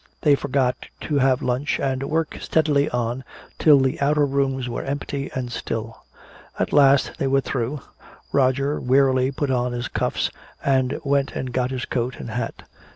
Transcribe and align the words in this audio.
They 0.23 0.33
forgot 0.33 0.87
to 1.01 1.19
have 1.19 1.43
lunch 1.43 1.79
and 1.79 2.01
worked 2.01 2.41
steadily 2.41 2.89
on, 2.89 3.23
till 3.59 3.79
the 3.79 4.01
outer 4.01 4.25
rooms 4.25 4.67
were 4.67 4.81
empty 4.81 5.29
and 5.35 5.51
still. 5.51 6.03
At 6.57 6.73
last 6.73 7.19
they 7.19 7.27
were 7.27 7.39
through. 7.41 7.81
Roger 8.31 8.79
wearily 8.79 9.31
put 9.31 9.51
on 9.51 9.73
his 9.73 9.87
cuffs, 9.87 10.31
and 10.65 10.99
went 11.03 11.33
and 11.33 11.53
got 11.53 11.69
his 11.69 11.85
coat 11.85 12.15
and 12.19 12.31
hat. 12.31 12.63